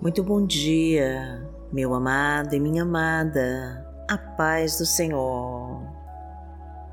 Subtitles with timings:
[0.00, 5.82] Muito bom dia, meu amado e minha amada, a paz do Senhor.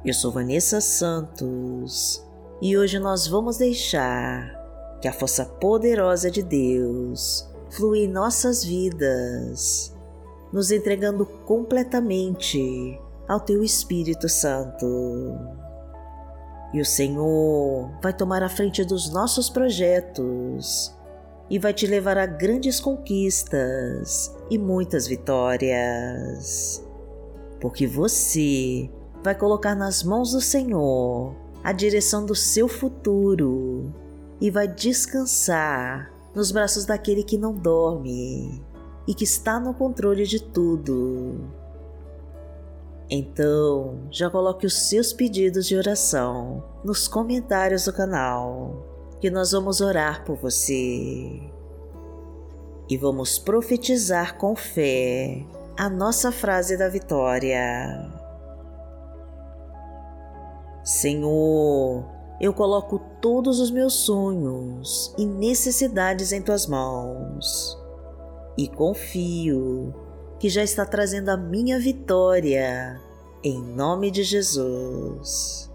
[0.04, 2.26] Eu sou Vanessa Santos
[2.60, 4.60] e hoje nós vamos deixar
[5.00, 9.96] que a força poderosa de Deus flua em nossas vidas,
[10.52, 14.88] nos entregando completamente ao Teu Espírito Santo.
[16.74, 20.92] E o Senhor vai tomar a frente dos nossos projetos
[21.50, 26.84] e vai te levar a grandes conquistas e muitas vitórias.
[27.60, 28.90] Porque você
[29.24, 33.94] vai colocar nas mãos do Senhor a direção do seu futuro
[34.40, 38.64] e vai descansar nos braços daquele que não dorme
[39.08, 41.50] e que está no controle de tudo.
[43.10, 48.95] Então, já coloque os seus pedidos de oração nos comentários do canal
[49.26, 51.42] que nós vamos orar por você
[52.88, 55.44] e vamos profetizar com fé
[55.76, 58.08] a nossa frase da vitória.
[60.84, 62.06] Senhor,
[62.40, 67.76] eu coloco todos os meus sonhos e necessidades em tuas mãos
[68.56, 69.92] e confio
[70.38, 73.02] que já está trazendo a minha vitória
[73.44, 75.68] em nome de Jesus.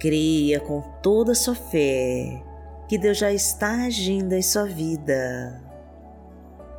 [0.00, 2.42] Creia com toda a sua fé
[2.88, 5.62] que Deus já está agindo em sua vida.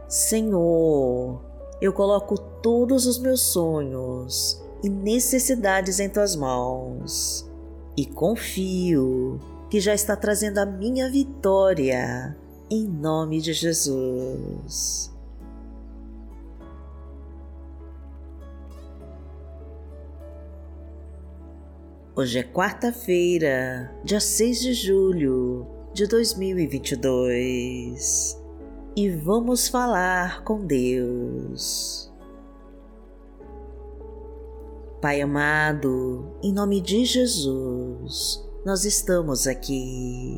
[0.10, 1.40] Senhor,
[1.80, 7.50] eu coloco todos os meus sonhos e necessidades em tuas mãos
[7.96, 12.36] e confio que já está trazendo a minha vitória
[12.72, 15.12] em nome de Jesus.
[22.14, 28.38] Hoje é quarta-feira, dia 6 de julho de 2022
[28.98, 32.12] e vamos falar com Deus.
[35.02, 40.36] Pai amado, em nome de Jesus, nós estamos aqui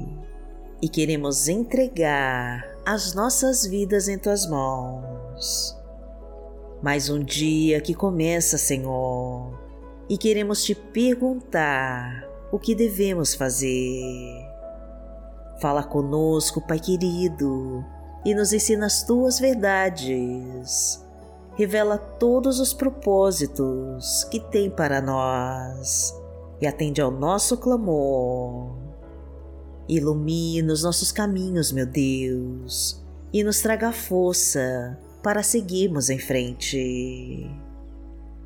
[0.80, 5.76] e queremos entregar as nossas vidas em tuas mãos.
[6.84, 9.23] Mais um dia que começa, Senhor
[10.14, 14.48] e queremos te perguntar o que devemos fazer.
[15.60, 17.84] Fala conosco, Pai querido,
[18.24, 21.04] e nos ensina as tuas verdades.
[21.56, 26.14] Revela todos os propósitos que tem para nós
[26.62, 28.78] e atende ao nosso clamor.
[29.90, 33.04] Ilumina os nossos caminhos, meu Deus,
[33.34, 37.50] e nos traga força para seguirmos em frente.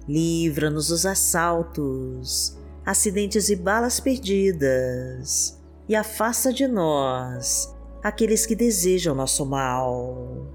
[0.07, 5.59] Livra-nos dos assaltos, acidentes e balas perdidas,
[5.89, 10.47] e afasta de nós aqueles que desejam nosso mal.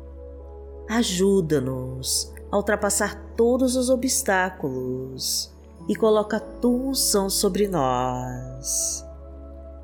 [0.88, 5.52] Ajuda-nos a ultrapassar todos os obstáculos
[5.86, 9.04] e coloca a tua unção sobre nós.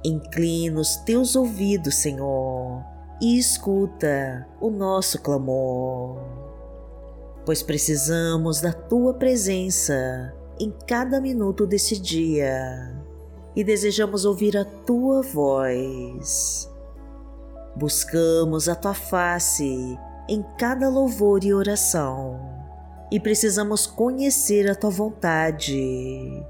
[0.02, 2.82] Inclina os teus ouvidos, Senhor,
[3.20, 6.47] e escuta o nosso clamor
[7.48, 12.94] pois precisamos da tua presença em cada minuto desse dia
[13.56, 16.70] e desejamos ouvir a tua voz.
[17.74, 19.98] Buscamos a tua face
[20.28, 22.38] em cada louvor e oração
[23.10, 26.44] e precisamos conhecer a tua vontade.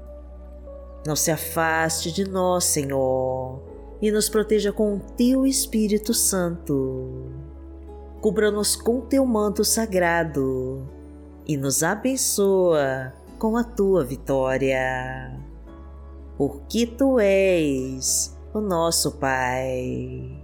[1.07, 3.63] Não se afaste de nós, Senhor,
[4.01, 7.38] e nos proteja com o teu Espírito Santo
[8.21, 10.87] cubra-nos com teu manto sagrado
[11.47, 15.39] e nos abençoa com a tua vitória.
[16.37, 20.43] Porque tu és o nosso Pai.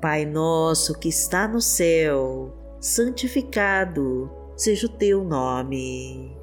[0.00, 6.36] Pai nosso que está no céu, santificado seja o teu nome.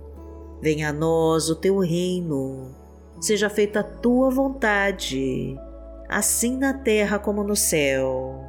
[0.61, 2.73] Venha a nós o teu reino,
[3.19, 5.57] seja feita a tua vontade,
[6.07, 8.48] assim na terra como no céu.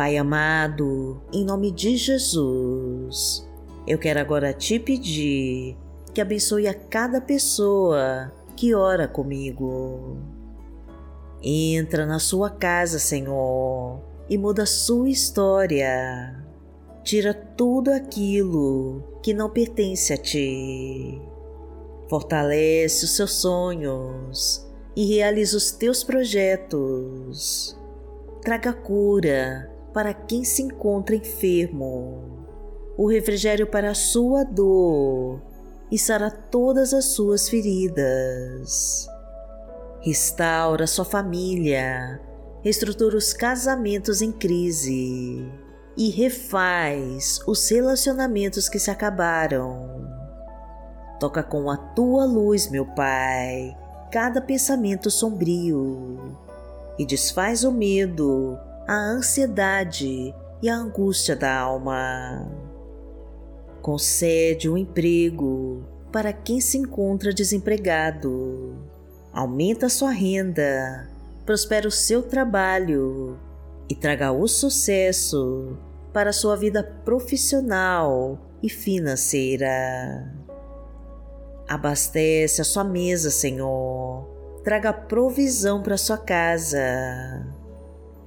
[0.00, 3.46] Pai amado, em nome de Jesus,
[3.86, 5.76] eu quero agora te pedir
[6.14, 10.16] que abençoe a cada pessoa que ora comigo.
[11.42, 16.34] Entra na sua casa, Senhor, e muda sua história.
[17.04, 21.20] Tira tudo aquilo que não pertence a ti.
[22.08, 24.66] Fortalece os seus sonhos
[24.96, 27.78] e realiza os teus projetos.
[28.40, 32.46] Traga cura para quem se encontra enfermo,
[32.96, 35.40] o refrigério para a sua dor
[35.90, 39.08] e sara todas as suas feridas.
[40.00, 42.20] Restaura sua família,
[42.62, 45.50] reestrutura os casamentos em crise
[45.96, 50.08] e refaz os relacionamentos que se acabaram.
[51.18, 53.76] Toca com a tua luz, meu Pai,
[54.10, 56.36] cada pensamento sombrio
[56.98, 58.58] e desfaz o medo,
[58.90, 62.44] a ansiedade e a angústia da alma.
[63.80, 68.76] Concede um emprego para quem se encontra desempregado.
[69.32, 71.08] Aumenta sua renda,
[71.46, 73.38] prospera o seu trabalho
[73.88, 75.78] e traga o sucesso
[76.12, 80.34] para sua vida profissional e financeira.
[81.68, 84.26] Abastece a sua mesa, Senhor.
[84.64, 87.59] Traga provisão para sua casa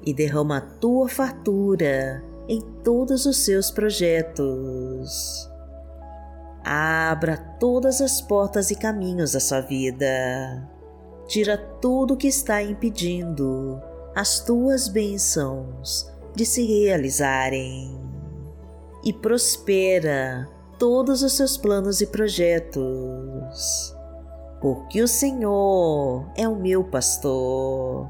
[0.05, 5.49] e derrama a tua fartura em todos os seus projetos.
[6.63, 10.69] Abra todas as portas e caminhos da sua vida.
[11.27, 13.81] Tira tudo que está impedindo
[14.15, 17.99] as tuas bênçãos de se realizarem
[19.03, 23.95] e prospera todos os seus planos e projetos.
[24.61, 28.09] Porque o Senhor é o meu pastor,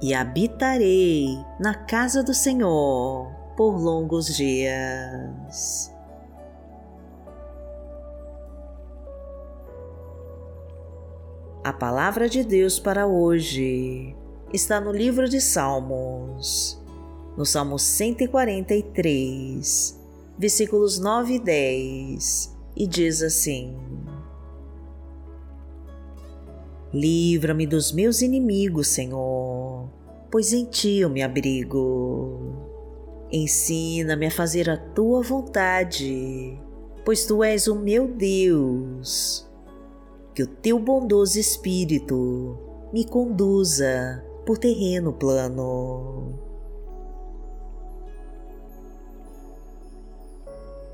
[0.00, 5.92] e habitarei na casa do Senhor por longos dias.
[11.64, 14.14] A palavra de Deus para hoje
[14.54, 16.80] está no livro de Salmos,
[17.36, 20.00] no Salmo 143,
[20.38, 23.76] versículos 9 e 10, e diz assim:
[26.92, 29.67] Livra-me dos meus inimigos, Senhor,
[30.30, 32.56] pois em ti eu me abrigo.
[33.30, 36.58] Ensina-me a fazer a tua vontade,
[37.04, 39.46] pois tu és o meu Deus.
[40.34, 42.56] Que o teu bondoso Espírito
[42.92, 46.38] me conduza por terreno plano.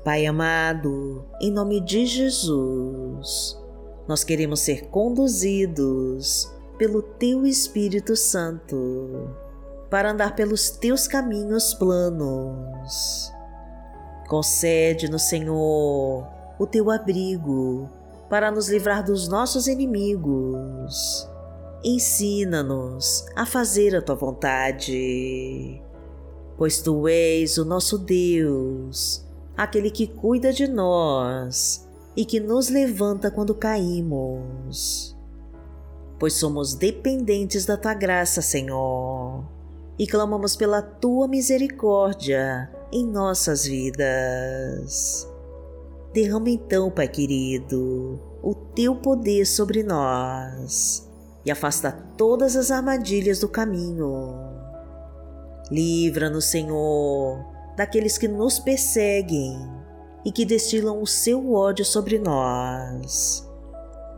[0.03, 3.57] Pai amado, em nome de Jesus,
[4.07, 9.35] nós queremos ser conduzidos pelo Teu Espírito Santo
[9.89, 13.31] para andar pelos teus caminhos planos.
[14.27, 16.27] Concede-nos, Senhor,
[16.59, 17.89] o teu abrigo
[18.29, 21.29] para nos livrar dos nossos inimigos.
[21.83, 25.81] Ensina-nos a fazer a tua vontade,
[26.57, 29.23] pois tu és o nosso Deus,
[29.55, 35.14] aquele que cuida de nós e que nos levanta quando caímos.
[36.19, 39.55] Pois somos dependentes da tua graça, Senhor
[39.97, 45.27] e clamamos pela tua misericórdia em nossas vidas.
[46.13, 51.09] Derrama então, Pai querido, o teu poder sobre nós
[51.45, 54.33] e afasta todas as armadilhas do caminho.
[55.71, 57.43] Livra-nos, Senhor,
[57.75, 59.57] daqueles que nos perseguem
[60.23, 63.47] e que destilam o seu ódio sobre nós.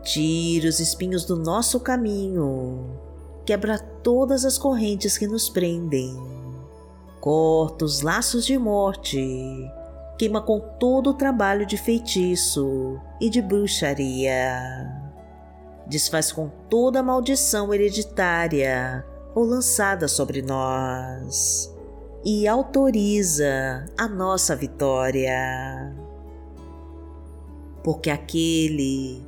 [0.08, 2.98] Tira os espinhos do nosso caminho.
[3.44, 6.16] Quebra todas as correntes que nos prendem,
[7.20, 9.20] corta os laços de morte,
[10.18, 14.58] queima com todo o trabalho de feitiço e de bruxaria,
[15.86, 21.70] desfaz com toda a maldição hereditária ou lançada sobre nós,
[22.24, 25.94] e autoriza a nossa vitória.
[27.84, 29.27] Porque aquele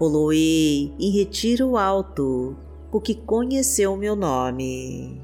[0.00, 2.56] Poloei em retiro alto,
[2.90, 5.20] porque conheceu o meu nome.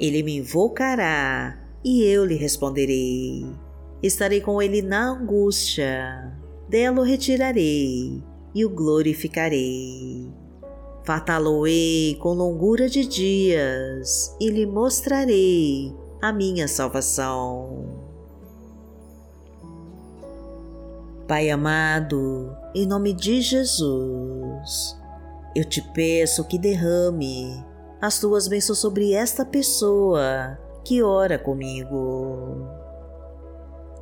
[0.00, 3.44] Ele me invocará e eu lhe responderei.
[4.02, 6.32] Estarei com ele na angústia,
[6.66, 8.22] dela o retirarei
[8.54, 10.30] e o glorificarei.
[11.04, 18.03] Fartá-lo-ei com longura de dias e lhe mostrarei a minha salvação.
[21.26, 24.94] Pai amado, em nome de Jesus,
[25.56, 27.64] eu te peço que derrame
[27.98, 32.68] as tuas bênçãos sobre esta pessoa que ora comigo.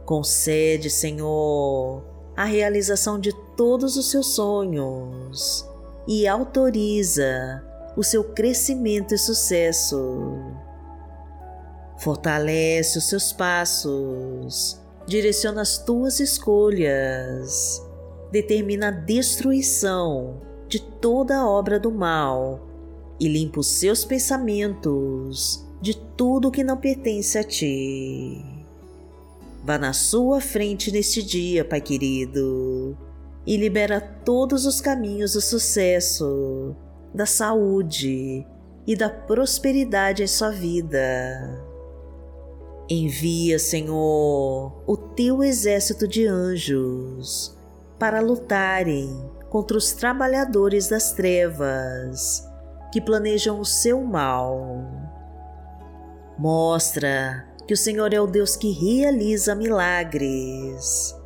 [0.04, 2.02] Concede, Senhor,
[2.36, 5.64] a realização de todos os seus sonhos
[6.08, 7.62] e autoriza
[7.96, 10.18] o seu crescimento e sucesso.
[11.98, 17.82] Fortalece os seus passos, direciona as tuas escolhas,
[18.30, 22.68] determina a destruição de toda a obra do mal
[23.20, 28.44] e limpa os seus pensamentos de tudo que não pertence a ti.
[29.64, 32.96] Vá na sua frente neste dia, Pai querido
[33.46, 36.74] e libera todos os caminhos do sucesso,
[37.12, 38.46] da saúde
[38.86, 41.71] e da prosperidade em sua vida.
[42.94, 47.56] Envia, Senhor, o teu exército de anjos
[47.98, 49.08] para lutarem
[49.48, 52.46] contra os trabalhadores das trevas
[52.92, 54.84] que planejam o seu mal.
[56.38, 61.16] Mostra que o Senhor é o Deus que realiza milagres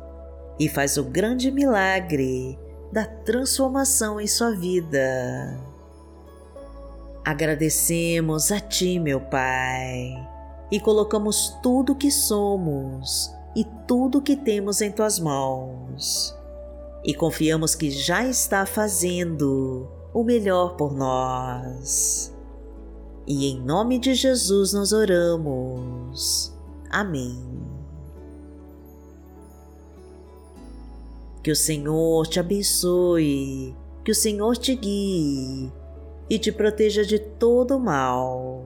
[0.57, 2.57] e faz o grande milagre
[2.93, 5.59] da transformação em sua vida.
[7.25, 10.26] Agradecemos a Ti, meu Pai,
[10.71, 16.35] e colocamos tudo que somos e tudo que temos em Tuas mãos.
[17.03, 22.33] E confiamos que já está fazendo o melhor por nós.
[23.25, 26.53] E em nome de Jesus nós oramos.
[26.89, 27.37] Amém.
[31.43, 35.71] Que o Senhor te abençoe, que o Senhor te guie
[36.29, 38.65] e te proteja de todo mal.